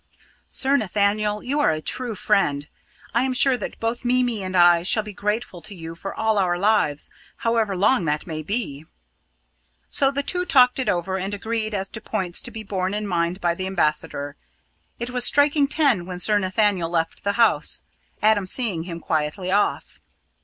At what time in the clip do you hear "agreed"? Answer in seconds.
11.35-11.75